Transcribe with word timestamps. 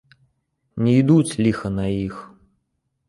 Не 0.87 0.95
ідуць, 1.01 1.35
ліха 1.49 1.69
на 1.77 1.85
іх! 2.05 2.15